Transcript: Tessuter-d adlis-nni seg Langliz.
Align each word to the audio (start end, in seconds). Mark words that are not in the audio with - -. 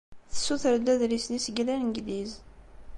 Tessuter-d 0.31 0.87
adlis-nni 0.93 1.39
seg 1.45 1.57
Langliz. 1.67 2.31